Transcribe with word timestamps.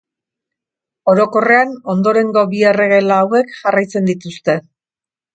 Orokorrean 1.11 1.75
ondorengo 1.93 2.43
bi 2.53 2.63
erregela 2.69 3.19
hauek 3.25 3.53
jarraitzen 3.59 4.09
dituzte. 4.13 4.57